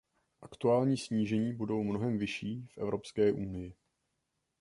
[0.41, 3.73] Aktuální snížení budou mnohem vyšší v Evropské unii.